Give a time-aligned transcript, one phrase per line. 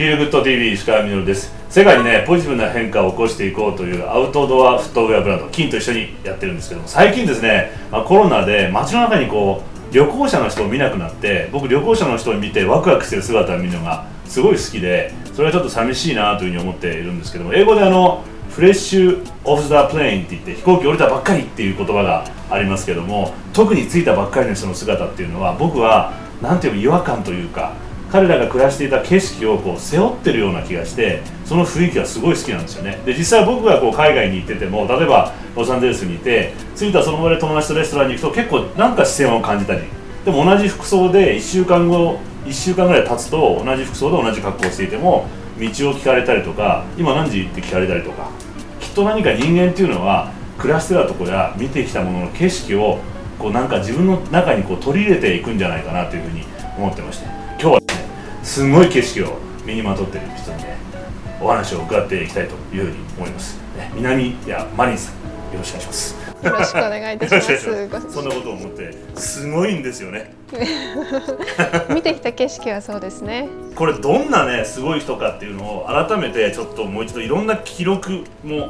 [0.00, 1.52] フィールグッド TV 石川稔です。
[1.68, 27.74] 世界にねポジティブな変化を起こしていこうというアウトドアフットウェアブランド金と一緒にやってるんですけども最近ですね、まあ、コロナで街の中にこう旅行者の人を見なくなって僕旅行者の人を見てワクワクしてる姿を見るのがすごい好きでそれはちょっと寂しいなというふうに思っているんですけども英語であのフレッシュオフ・ザ・プレインって言って飛行機降りたばっかりっていう言葉がありますけども特に着いたばっかりの人の姿っていうのは僕は何ていう違和感というか
[28.10, 33.00] 彼らが暮らしていた景色をこう背負ってるような気がしてその雰囲気がすごい好きなんですよね。
[33.06, 39.82] で実際僕がこう海外に行ってても例えばロサンゼルスにいて着いたその場で友達とレストランに行くと結構なんか視線を感じたり
[40.24, 45.26] でも同じ服装で1週間後1週間ぐらい経つと同じ服装で同じ格好をしていても
[45.58, 48.30] 道を聞かれたりとか今何時って聞かれたりとか
[48.80, 52.98] きっと何か人間っていうのは暮らしてたとこや見てきたものの景色を
[53.38, 56.44] こうなんか自分の中にこう取り入れていくんじゃないかなというふうに
[56.76, 57.26] 思ってまして
[57.60, 57.99] 今日は
[58.50, 60.76] すごい景色を身にまとっている人にね
[61.40, 65.14] お話を伺っていきたいというふうに思います、ね、南谷マリンさん
[65.52, 66.16] よろしくお願いします。
[66.44, 68.12] よろしくお願いいたします。
[68.12, 70.32] そんなことを思ってすごいんですよね。
[71.94, 73.48] 見てきた景色はそうですね。
[73.74, 78.68] これどんなねすごい人かっていうのを改めてちょっともう一度いろんな記録も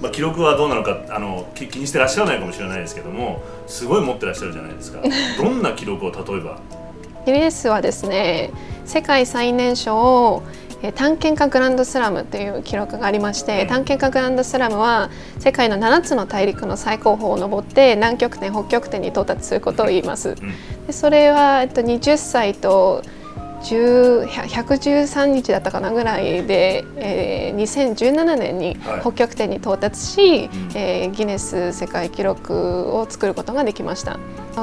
[0.00, 5.00] まあ、記録はどうなのかあの気にしてらっしゃらないかもしれないですけどもすごい持ってらっしゃるじゃないですか。
[5.36, 6.58] どんな記録を例えば？
[7.26, 8.50] ギネスはですね
[8.88, 10.42] 世界最年少
[10.94, 20.36] 探検家グランドスラムという記録がありまして、探検家グランドスラムは世界の7つの大陸の最高峰を登って南極点北極点に到達することを言います。
[20.86, 23.02] でそれは、えっと、20歳と
[23.60, 34.18] 113日だったかなぐらいで、えー、2017年に北極点に到達し、はい、えー、ギネス世界記録を作ることができました。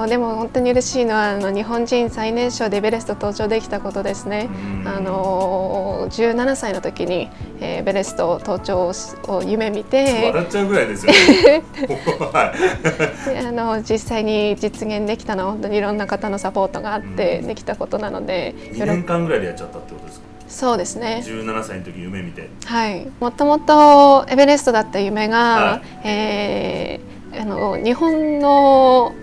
[0.08, 4.50] でも本当に嬉しいのはあの日本人最年少でエベレスト登頂できたことですね。
[4.86, 8.92] あの17歳の時に、えー、エベレスト登頂
[9.28, 11.64] を夢見て笑っちゃうぐらいですよね。
[13.48, 20.26] あの実際に実現できたのは本当にいろんな方のサポートがあってできたことなので、2年間ぐらいでやっちゃったってことですか？
[20.48, 21.24] そうですね。
[21.26, 22.50] 17歳の時夢見て。
[22.66, 23.08] はい。
[23.20, 29.14] もともとエベレストだった夢が、はい、えー、あの日本の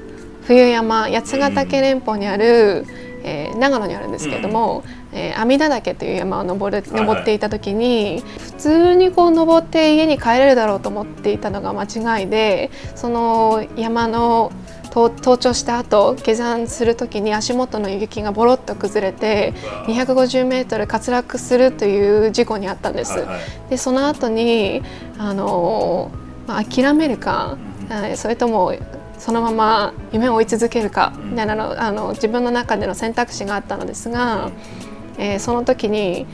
[0.47, 2.85] 冬山八ヶ岳連峰にある、
[3.25, 4.83] えー、長野にあるんですけれども、
[5.13, 11.85] うん、えー、阿弥陀岳という山を登る登っていた時に、普通にこう登って家に帰れるだろうと思っていたのが間
[12.21, 14.53] 違いでその山の
[14.95, 19.55] 登頂した後下山する時に足元の雪がボロッと崩れて
[19.87, 23.13] 250メートル滑落するという事故にあったんです。
[23.13, 24.83] はいはい、でその後に
[25.19, 26.11] あの、
[26.47, 27.57] まあ、諦めるか、
[28.17, 28.75] それとも
[29.23, 34.51] そのまま夢を追い続けるかみたいなのあの自分の中での選択肢があったのですが、
[35.17, 36.27] えー、その時に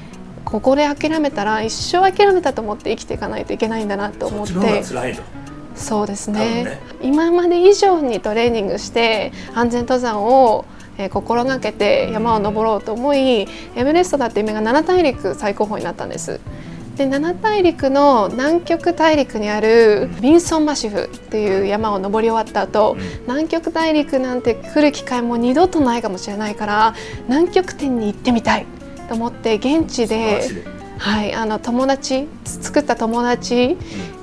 [0.47, 4.83] ここで諦めたら一生諦めたと思って生きていかないといけないんだなと思って。
[5.75, 10.65] そうですね、ね、今まで以上にトレーニングして安全登山を
[10.97, 16.41] え心がけて山を登ろうと思いエベレストだって夢が7大陸最高峰になったんです。
[16.99, 26.95] で7大陸の南極大陸にあるビンソンマシフっていう山を登り終わった後、うん、南極大陸なんて来る機会も二度とないかもしれないから
[27.29, 28.67] 南極点に行ってみたい
[29.09, 30.41] と思って現地で
[30.99, 33.77] はい、あの友達作った友達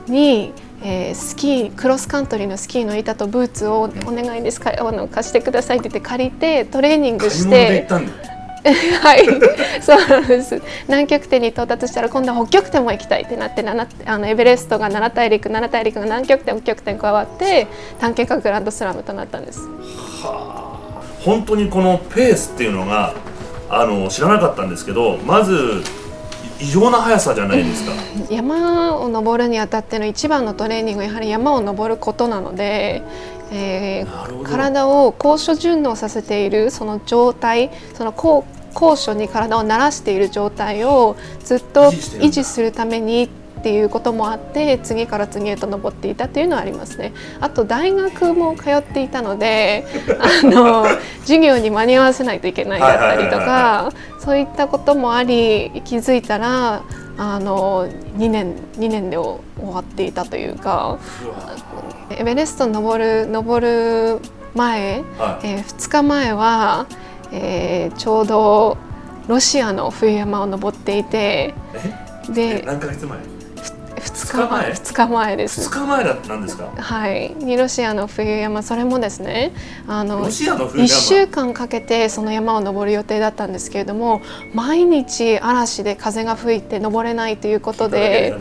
[0.07, 0.51] に、
[0.83, 4.59] えー、スキークロスカントリーのスキーの板とブーツをお願いです。
[4.59, 7.87] かあの貸してくださいって言って借りてトレーニングして。
[9.01, 9.27] はい、
[9.81, 10.59] そうなんです。
[10.87, 13.63] 南極点に到達したら今度は北極点も行きたいってなって
[14.05, 17.67] あのエベレストが7大陸7大陸が南極点北極点加わって
[17.99, 19.59] 探検家グランドスラムとなったんです。
[20.23, 23.13] はあ、本当にこのペースっていうのが
[23.69, 25.83] あの知らなかったんですけどまず
[26.59, 27.91] 異常な速さじゃないですか
[28.33, 33.03] 山を登るにあたっての一番のトレーニングはやはり山を登ることなので、
[33.51, 47.13] えー、体を高所順応させているその状態その高高所に体を慣らしている状態をずっと維持するためにっていうこともあって次から次へと登っていたというのはありますね。
[47.39, 49.87] あと大学も通っていたので
[50.21, 50.85] あの
[51.21, 53.89] 授業に間に合わせないといけないだったりとか
[54.19, 56.83] そういったこともあり気づいたら
[57.17, 60.99] あの2年2年で終わっていたというか
[62.11, 64.19] エベレスト登る登る
[64.53, 66.85] 前、はい、えー、2日前は
[67.31, 68.77] えー、ちょうど
[69.27, 71.53] ロシアの冬山を登っていて
[72.29, 73.17] で何ヶ月前
[73.95, 75.69] ？2日前 ,2 日日前です。
[75.69, 76.69] 2日前だったんですか？
[76.77, 77.33] はい。
[77.37, 79.51] にロシアの冬山それもですね
[79.87, 84.21] あのロシアの冬山？1週間かけてその山を登る予定だったんですけれども
[84.53, 88.35] 毎日嵐で風が吹いて登れないということで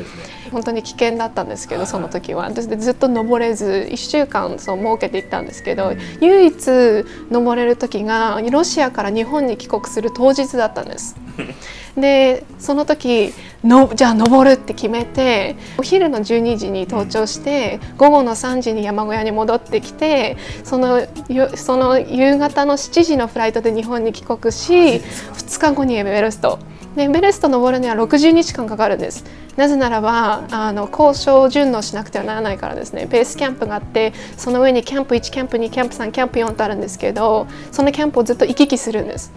[0.50, 2.44] 本当に危険だったんですけはいどその時は。
[2.44, 11.16] 私でずっと登れず1週間そう設けていったんですけど唯一登れる時がロシアから日本に帰国する当日だったんです。
[11.96, 13.32] でその時
[13.62, 21.06] のじゃあ登るって決めてお昼の12時に登頂して午後の3時に山小屋に戻ってきてその
[21.54, 26.58] その夕方の7時のフライトで日本に帰国し2日後にエベレスト。
[26.96, 29.24] でエベレスト登るには60日間かかるんです。
[29.56, 33.06] なぜならばあの交渉を順応しなくてはならないからですね。
[33.06, 39.32] ベースキャンプがあってその上にキャンプ1キャンプ2キャンプ3キャンプ4とあるんですけどそのキャンプをずっと行き来するんです。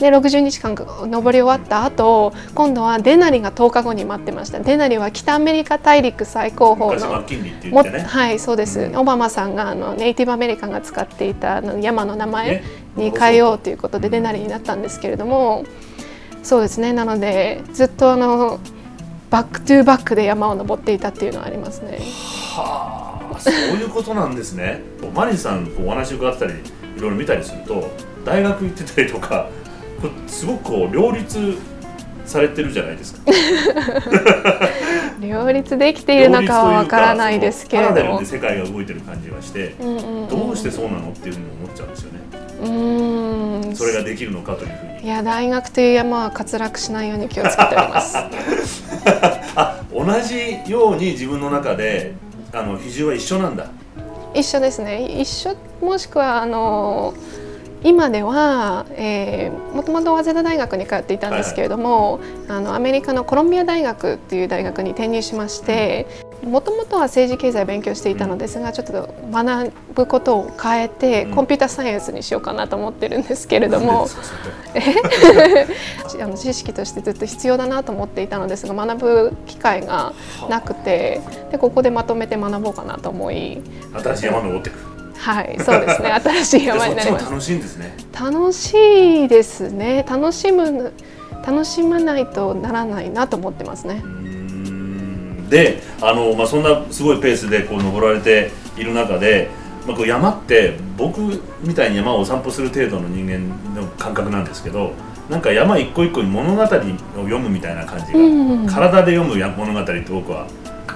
[0.00, 4.58] で60日間登り終わった後今度はデナリが10日後に待ってました。
[4.58, 7.22] デナリは北アメリカ大陸最高峰の
[8.06, 12.64] はいそうです、うんオバマさんがあのネイティブアメリカンが使っていたあの山の名前ね。
[12.96, 15.64] に変えようということでデナリになったんですけれども
[16.42, 16.92] そうですね。
[16.94, 18.58] なのでずっとあの
[19.28, 21.98] back to back で山を登っていたっていうのはありますね。
[22.56, 24.82] はあそういうことなんですね。
[25.14, 26.54] マリンさんお話伺ったり
[26.96, 27.90] いろいろ見たりすると
[28.24, 29.48] 大学行ってたりとか
[30.26, 31.58] すごくこう両立
[32.24, 33.20] されてるじゃないですか。
[35.20, 38.24] 両立できているのかはわからないですけれども。
[38.24, 40.28] 世界が動いてる感じがしてうんうんうん。
[40.28, 42.20] どうしてそうなのっていうふうに思っちゃうんですよね
[42.62, 43.76] うーん。
[43.76, 45.06] それができるのかというふうに。
[45.06, 48.16] いや大学という山は滑落しないように気をつけております。
[49.56, 52.12] あ同じように自分の中で
[52.52, 53.66] あの比重は一緒なんだ。
[54.34, 55.04] 一緒ですね。
[55.04, 57.14] 一緒もしくはあの
[57.82, 66.06] 今では、えー、もともと早稲田大学に通っていたんですけれども、あのアメリカのコロンビア大学っていう大学に転入しまして
[66.44, 71.34] もともとは政治経済を勉強していたのですがちょっと学ぶことを変えて、うん。
[71.34, 74.08] コンピューターサイエンスにしようかなと思ってるんですけれども
[76.18, 80.12] なんあの知識としてずっと必要だなと思っていたのですが学ぶ機会が
[80.48, 83.62] なくてでここでまとめて学ぼうかなと思い
[83.92, 86.10] 新しい山登っていくはいそうですね。
[86.24, 87.24] 新しいで山になります。
[87.26, 87.94] 楽しいんですね。
[88.18, 90.92] 楽しいですね楽しむ
[91.46, 94.02] 楽しまないとならないなと思ってますね。
[95.48, 99.50] であの、まあ、そんなすごいペースでこう登られている中で、
[99.86, 101.20] まあ、こう山って僕
[101.62, 104.92] みたいに山をお散歩する程度の人間の感覚なんですけど
[105.28, 108.22] なんか山一個一個に物語を読むみたいな感じが、う
[108.64, 108.66] ん。
[108.66, 110.46] 体で読むや物語って僕は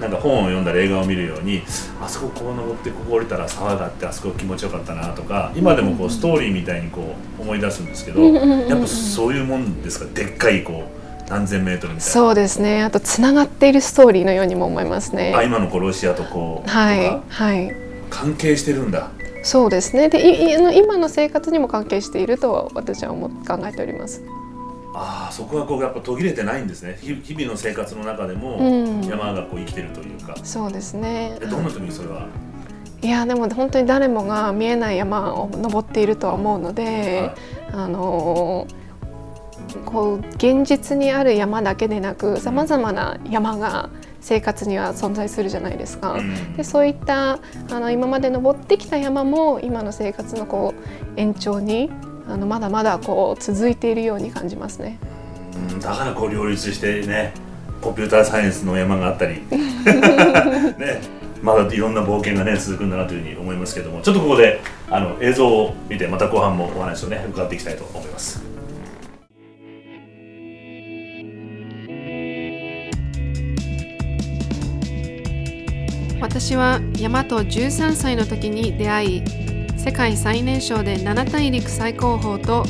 [0.01, 1.63] なんか本を読んだり映画を見るように
[2.03, 10.07] あそここう登ってここ降りたら沢があってあそこ気持ちよかったなとか今でもこうストーリーみたいにこう思い出すんですけどやっぱそういうもんですか？
[10.15, 10.85] でっかいこ
[11.27, 12.13] う何千メートルみたいな。
[12.13, 12.83] そうですね。
[12.83, 17.75] あとつながっているストーリーのようにも思いますあね今のこうロシアとこう、はいはい。
[18.11, 19.11] 関係してるんだ。
[19.43, 20.09] そうですね。
[20.09, 24.23] でい今の生活にも関係していると私は思っ考えております
[24.95, 26.97] ああそこはこうやっぱ途切れてないんですね。
[27.01, 29.03] 日日々の生活の中でもうん。
[29.03, 31.37] 山がこう生きてるというか、そうですね。
[31.43, 32.29] えどんな時にそれは？
[33.03, 37.33] いやでも本当に誰もが見えない山を登っているとは思うので、
[37.73, 38.67] あの
[39.85, 43.91] こう現実にある山だけでなくさまざまな山が
[44.21, 46.13] 生活には存在するじゃないですか。
[46.13, 46.57] うん。
[46.57, 47.39] でそういったあ
[47.81, 51.91] の今まで登ってきた山も今の生活のこう延長に
[52.27, 54.99] あのまだまだこう続いているように感じますね。
[55.71, 57.35] うんだからこう両立してね
[57.81, 61.01] コンピューターサイエンスの山があったり ね
[61.43, 68.43] まだいろんな冒険がね続くんだなというふうに思いますけどもちょっとここであの映像を見てまた後半もお話をね伺っていきたいと思います。
[76.21, 79.44] 私は山と13歳の時に出会い
[79.85, 82.65] 世界最年少で7大陸最高峰と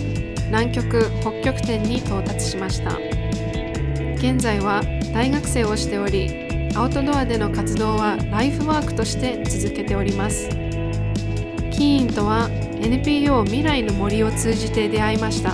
[0.46, 2.98] 南極北極点に到達しました。
[4.16, 10.48] 現在は大学生をしておりアウトドアでの活動はライフワークとして続けております。
[11.70, 12.50] キーンとは
[12.82, 15.52] NPO 未来の森を通じて出会いました。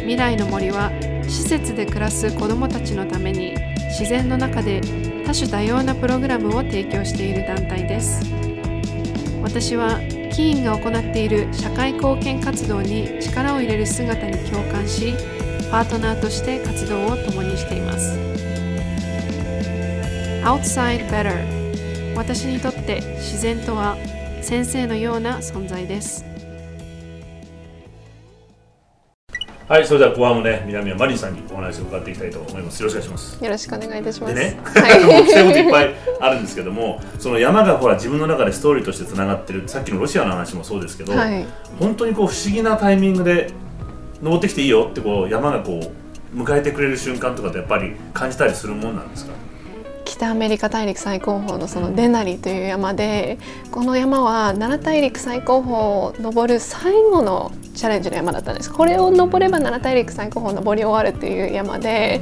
[0.00, 3.54] 未来の森は施設で暮らす子どもたちのために
[3.88, 4.82] 自然の中で
[5.24, 8.20] 多種多様なプログラムを提供している団体です。
[9.42, 9.98] 私は
[10.38, 15.12] キーンが行っている社会貢献活動に力を入れる姿に共感し
[15.68, 18.16] パートナーとして活動を共にしています。
[20.44, 23.96] Outside Better 私にとって自然とは
[24.40, 26.24] 先生のような存在です。
[29.68, 34.34] はいそれでは後半もね南山マリンさんにお話を伺っていきたいと思いますよろしくお願いしますよろしくお願いいたします。
[34.34, 35.22] でね、はい。
[35.24, 41.46] 聞きたいこといっぱいあるんですけどもその山がほら自分の中でストーリーとしてつながってるさっきのロシアの話もそうですけど、はい。
[41.78, 43.50] 本当にこう不思議なタイミングで
[44.22, 45.80] 登ってきていいよってこう山がこ
[46.34, 49.32] う迎えてくれる瞬間とかってやっぱり感じたりするもんなんですか？
[50.18, 53.38] 北アメリカ大陸最高峰のそのデナリという山で
[53.70, 58.72] この山は奈良大陸最高峰を登る最後のチャレンジの山だったんです。
[58.72, 62.20] これを登れば奈良大陸最高峰を登り終わるという山で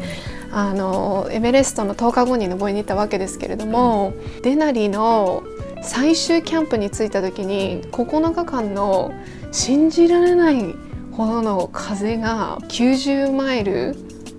[0.52, 4.12] あのエベレストの10日後に登りに行ったわけですけれども
[4.42, 5.42] デナリの
[5.82, 9.14] 最終キャンプに着いた時に9日間の
[9.52, 10.74] 信じられない
[11.12, 13.96] ほどの風が90マイル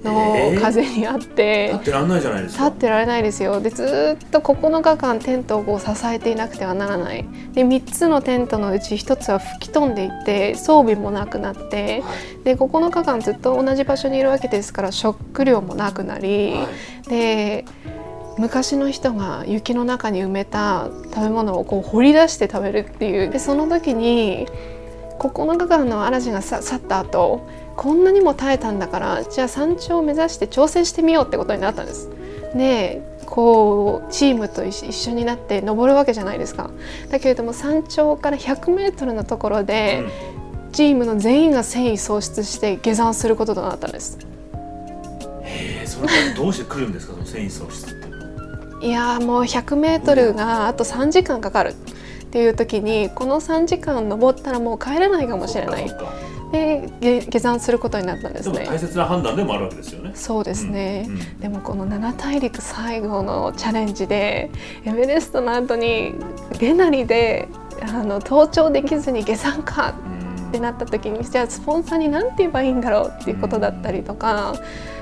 [0.08, 2.66] の風にあって、立ってらんないじゃないですか。
[2.66, 3.60] 立ってられないですよ。
[3.60, 7.26] でずーっと9日間テントを支えていなくてはならない。
[7.54, 12.04] で3つのテントのうち1つは吹き飛んでいて装備もなくなって
[12.44, 16.56] で9日間ずっと同じ場所にいるわけですから食料もなくなり、
[17.08, 17.66] で
[18.38, 23.30] 昔の人が雪の中に埋めた食べ物をこう掘り出して食べるっていう。
[23.30, 24.48] でその時に
[25.20, 27.42] 9日間の嵐がさ去った後
[27.78, 32.10] こんなにも耐えたんだからじゃあ山頂を目指して挑戦してみようってことになったんです。
[32.56, 36.70] でこうチームと一一緒になって登るわけじゃないですか。
[37.10, 40.06] だけれども山頂から 100m のところで、
[40.72, 44.18] チームの全員が戦意喪失して下山することとなったんです。
[45.44, 47.14] えーそれどうして来るんですか？
[47.24, 51.74] 喪失っていうのはいやーもう 100m があと3時間かかるっ
[52.30, 55.90] ていう時にこの3時間登ったらもう帰れないかもしれない
[56.52, 58.80] で下下山することになったんですね大。
[58.80, 64.50] 切な判断でもあるわけですよねそうですね、うんうんでもこの七大陸最後のチャレンジで
[64.86, 66.14] エベレストの後に
[66.60, 67.48] デナリで
[67.82, 74.56] あの登頂できずに下山かうんってなった時にじゃあスポンサーに何て言えばいいんだろうっていうことだったりとか、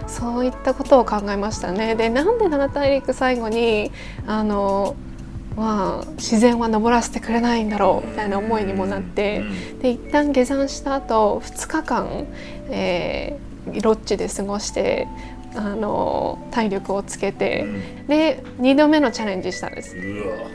[0.08, 1.96] そういったことを考えましたね。
[1.96, 3.92] でなんで七大陸最後に
[4.25, 4.96] あの
[5.56, 9.80] まあ、自然は登らせてくれないんだろうみたいな思いにもなって、うん。
[9.80, 12.28] で一旦下山した後2日間、
[12.70, 15.08] えーロッジで過ごして
[15.56, 18.08] あの体力をつけて、うん。
[18.08, 19.96] で2度目のチャレンジしたんです。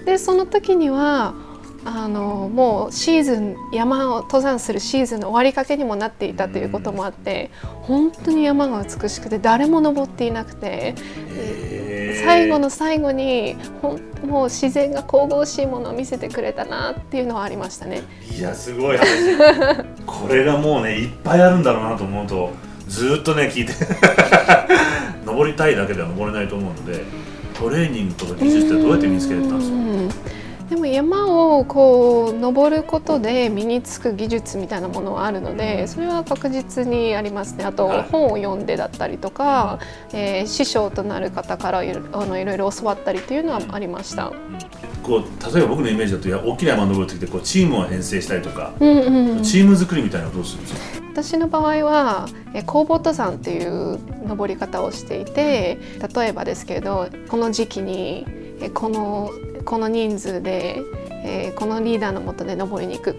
[0.04, 1.34] でその時には
[1.84, 7.50] あのもうシーズン山を登山するシーズンの終わりかけにもなっていたということもあって
[7.82, 10.94] 本当に山が美しくて誰も登っていなくて
[12.24, 18.02] 最後の最後にほんもう自然が神々しいものを見せてくれたなっていうのはありましたね。
[18.36, 19.06] いやすごい話。
[20.06, 22.50] これがもうねいっぱいあるんだろうなと思うと
[22.88, 23.72] ずーっとね聞いて。
[25.24, 27.04] 登りたいだけでは登れないと思うので
[27.54, 29.76] トレーニングとか技術ってどうやって身につけてたんですか？
[29.76, 30.08] うん
[30.70, 37.64] でも山をこう登ることで身につく技術みたいなものはあるのでそれは確実にありますね。
[37.64, 38.02] あとはい。
[38.04, 39.80] 本を読んでだったりとか、
[40.12, 44.32] えー師匠となる方からいろあのいろいろ教わったりというのはありました。
[45.02, 49.42] こう例えば僕のイメージだと大きな山登る時ってこうチームを編成したりとか、うんうんうん。
[49.42, 51.00] チーム作りみたいなのはどうするんですか？
[51.10, 53.98] 私の場合はえー工房登山っていう
[54.28, 55.78] 登り方をしていて
[56.14, 58.24] 例えばですけれどこの時期に
[58.60, 59.30] えーこの
[59.64, 60.82] この人数で、
[61.24, 63.16] えーこのリーダーのもとで登りに行く。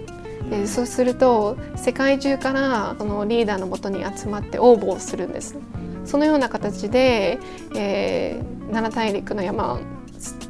[0.50, 5.56] でそうすると世界中からそのリーダーのもとに集まって応募をするんです。
[6.04, 7.40] そのような形で、
[7.76, 9.80] えー、七大陸の山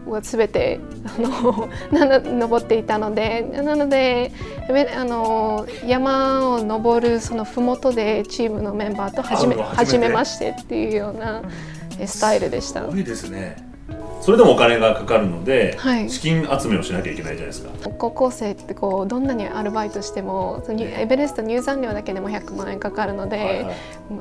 [0.08, 4.32] は全てあの な登っていたのでなので
[4.70, 9.64] えあの山を登るその麓でチームのメンバーと初めて。
[9.64, 11.42] 初めましてっていうような
[12.00, 12.82] えスタイルでした。
[12.82, 12.88] す。
[12.88, 13.71] ごいですね
[14.22, 16.10] それでもお金がかかるので、はい。
[16.10, 17.90] 資金集めをしなきゃいけないじゃないですか。
[17.98, 23.76] 高校生ってこうどんなにアルバイトしてもエベレスト入山料だけでも100万円かかるので、はいはい。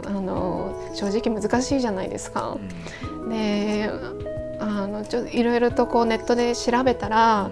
[0.06, 2.56] あの正直難しいじゃないですか。
[3.28, 3.90] で
[4.58, 7.50] あのちょいろいろとこうネットで調べたら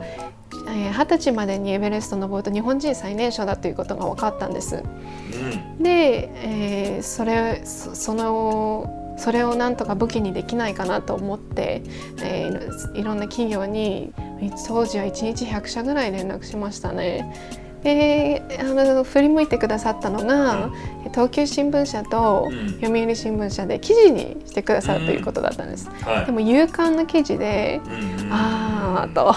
[0.67, 4.76] えー二十、歳までにエベレスト登ると日本人最年少だということが分かったんです。
[4.76, 5.83] うん。
[5.83, 11.82] で、えーそれそそのそれをなんとか武器にできないかなと思って、
[12.22, 14.12] えーいろんな企業に
[14.66, 17.34] 当時は1日100社ぐらい連絡しましたね。
[17.82, 20.70] であの振り向いてくださったのが、
[21.12, 22.68] 東急新聞社とうん。
[22.80, 25.88] 読売新聞社で記事にしてくださるということだったんです。
[26.02, 26.26] はい。
[26.26, 28.32] でも勇敢な記事で、うんうん。
[28.32, 29.34] ああと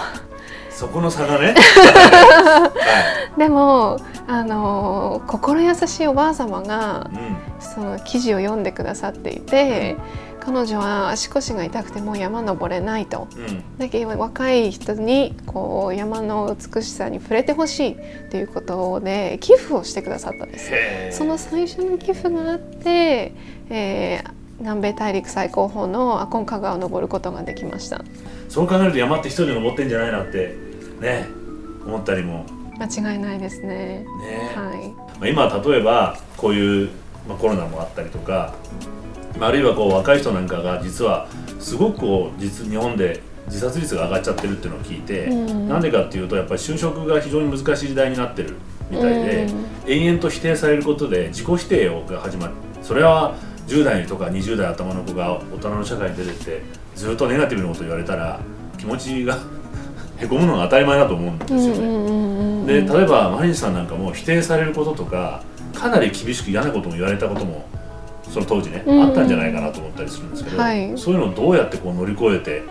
[0.81, 2.71] そこの差がね、 は
[3.37, 7.37] でもあの心優しいおばあ様がいうん。
[7.59, 9.95] その記事を読んでくださっていて
[10.39, 13.27] 彼女は足腰が痛くてもう山登れないと。
[13.37, 13.63] うん。
[13.77, 17.97] だけど若い人にこう山の美しさに触れてほしい
[18.31, 20.71] ということで寄付をしてくださったんです。
[21.11, 23.35] その最初の寄付があって、
[23.69, 28.03] えー南米大陸最高峰のアコンカ川を登ることができました。
[28.47, 30.70] そう考えると山って一人で登ってんじゃないなって
[31.01, 31.27] ね
[31.85, 32.45] 思ったりも。
[32.79, 33.67] 間違いないですね。
[33.67, 34.89] ね、はい。
[35.19, 36.89] まあ、今例えばこういう、
[37.27, 38.53] まあ、コロナもあったりとか、
[39.37, 41.27] まあ、あるいはこう若い人なんかが実は
[41.59, 45.67] すごくこう実日本で自殺率が上がっちゃってるっていうのを聞いて、うん。
[45.67, 48.55] なんでかっていうとやっぱり就職が非常に難しい時代になってる
[48.89, 49.47] みたいで、
[49.87, 53.35] 延々と否定されることで自己否定が始まるそれは
[53.67, 56.61] 10代とか20代頭の子が大人の社会に出てって
[56.95, 58.39] ずっとネガティブなことを言われたら
[58.77, 59.37] 気持ちが
[60.21, 62.81] へこむのが当たり前だと思うんですよね。
[62.81, 67.67] で例えばマリンさんなんかも否定されることとかかなり厳しく嫌なことも言われたことも
[68.29, 69.03] その当時ね、うん。
[69.03, 70.97] あったんじゃないかなと思ったりするんですけど、はい。
[70.97, 72.63] そういうのをどうやってこう乗り越えて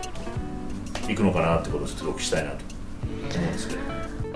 [1.13, 2.57] いくのかなってことをちょっとお聞きしたいなと
[3.37, 3.81] 思うんですけど。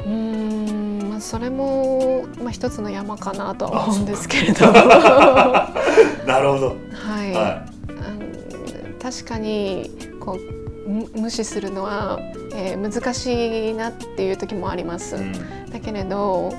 [0.04, 4.66] うーんまあそれも、まあ、一つの山かなとは思うんですけれど。
[6.26, 9.90] なるほど、はい、はあの確かに
[10.21, 10.53] こうむ
[10.86, 12.18] 無視するのは、
[12.54, 15.16] えー難しいなっていう時もあります。
[15.16, 15.70] いうん。
[15.70, 16.52] だけれど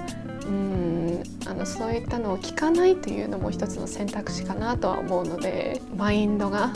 [0.45, 6.71] うんあのそういったのを聞かないというのも一つの選択肢かなとは思うのでマインドが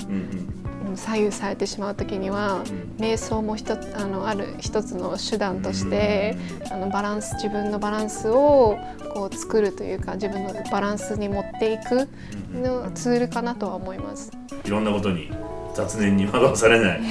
[0.96, 2.96] 左右されてしまう時にはうん。
[3.04, 6.38] 瞑想も一つあのある一つの手段として
[6.72, 8.78] あのバランス自分のバランスを
[9.14, 12.08] こう作るというか自分のバランスに持っていく
[12.54, 14.32] のツールかなとは思います。
[14.66, 15.32] いろんなことに
[15.86, 17.02] 雑念に惑わされない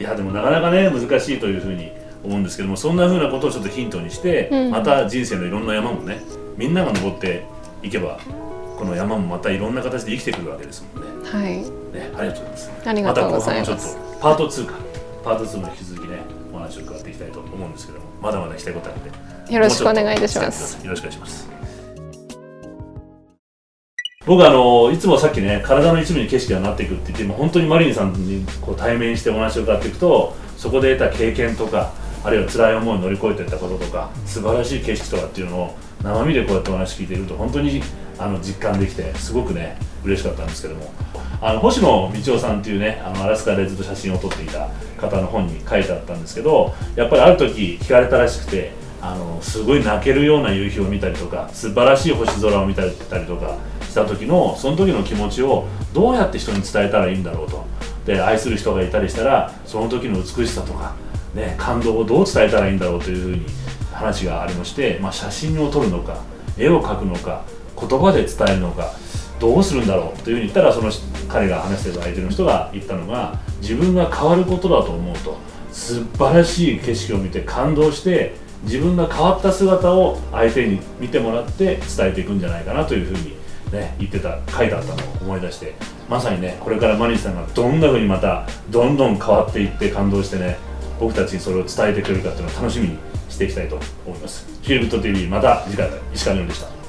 [0.00, 1.92] いやでもなかなかね難しいというふうに
[2.24, 6.20] 思うんですけどもそんなふうなことをちょっとヒントにして、うんまた人生のいろんな山もね
[6.56, 7.44] みんなが登って
[7.82, 8.18] いけば
[8.76, 11.28] この山もまたいろんな形で生きてくるわけですもんね。
[11.30, 11.62] はい、
[11.92, 12.70] ねありがとうございます。
[12.86, 13.96] ありがとうございまた後半もちょっます。
[13.96, 14.74] とパート2か
[15.24, 16.18] パート2も引き続きね
[16.52, 19.04] お話を伺っていきたいと思うんですけどもまだまだ聞きたいことあるの
[19.46, 20.84] でよろしくお願いいたします。
[20.84, 21.59] よろしくお願いします。
[24.30, 37.82] 僕あのいつもさっきね体の一部に景色がなっていくって言っても本当にマリンさんにこう対面してお話を伺っていくとそこで得た経験とかあるいは辛い思いを乗り越えていったこととか素晴らしい景色とかっていうのを生身でこうやってお話聞いていると本当に
[38.20, 40.92] あの実感できてすごくね嬉しかったんですけども。
[41.42, 53.56] あの星野道夫さんっていうねあのアラスカでずっと写真を撮っていた方の本に書いてあったんですけどやっぱりある時聞かれたらしくてあのすごい泣けるような夕日を見たりとか素晴らしい星空を見たりとか
[53.90, 57.64] した時のその時の気持ちをどうやって人に伝えたらいいんだろうと。
[58.06, 60.94] で愛する人がいたりしたらその時の美しさとか、
[61.34, 63.46] ね、感動をどう伝えたらいいんだろうというふうに
[63.92, 66.16] 話がありまして、まあ、写真を撮るのか
[66.56, 67.44] 絵を描くのか
[67.78, 68.92] 言葉で伝えるのか
[69.38, 70.90] どうするんだろうというふうに言ったらその
[71.28, 75.36] 彼が話してる相手の人が言ったのが自分が変わることだと思うと
[75.70, 83.36] 素晴らしい景色を見て感動して自分が変わった姿を相手に見てもらって伝えていくんじゃないかなというふうに、
[83.72, 85.74] ね、言ってた書いてあったのを思い出して
[86.08, 90.58] まさにねこれからマニスさんがどんなふうにまたどんどん変わっていって感動してね
[90.98, 94.46] 僕たちにそれを伝えてくれるかっていうのを楽しみにしていきたいと思います。
[94.62, 96.79] フィルビット TV また次回石川でした。